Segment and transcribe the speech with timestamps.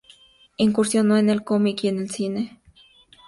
[0.57, 2.59] Incursionó en el cómic y el cine.